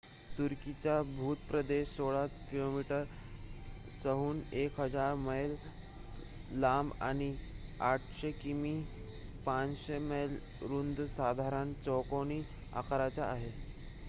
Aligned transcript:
तुर्कीचा 0.29 0.93
भूप्रदेश 1.07 1.89
1,600 1.95 2.45
किलोमीटर्सहून 2.45 4.39
1,000 4.53 5.13
मैल 5.19 5.53
लांब 6.59 6.91
आणि 7.01 7.27
800 7.85 8.31
किमी 8.39 8.71
500 9.45 9.99
मैल 10.07 10.33
रुंद 10.63 11.03
साधारण 11.11 11.73
चौकोनी 11.85 12.39
आकाराचा 12.75 13.25
आहे 13.27 13.51